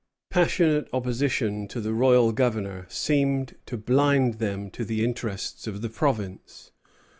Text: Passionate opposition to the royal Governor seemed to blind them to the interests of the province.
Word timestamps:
Passionate 0.31 0.89
opposition 0.93 1.67
to 1.67 1.79
the 1.79 1.93
royal 1.93 2.31
Governor 2.31 2.87
seemed 2.89 3.55
to 3.67 3.77
blind 3.77 4.39
them 4.39 4.71
to 4.71 4.83
the 4.83 5.03
interests 5.03 5.67
of 5.67 5.83
the 5.83 5.89
province. 5.89 6.71